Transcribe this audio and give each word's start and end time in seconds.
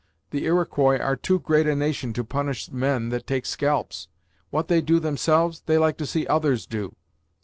The 0.31 0.45
Iroquois 0.45 0.97
are 0.97 1.15
too 1.15 1.37
great 1.37 1.67
a 1.67 1.75
nation 1.75 2.11
to 2.13 2.23
punish 2.23 2.71
men 2.71 3.09
that 3.09 3.27
take 3.27 3.45
scalps. 3.45 4.07
What 4.49 4.67
they 4.67 4.81
do 4.81 4.99
themselves, 4.99 5.61
they 5.67 5.77
like 5.77 5.97
to 5.97 6.07
see 6.07 6.25
others 6.25 6.65
do. 6.65 6.95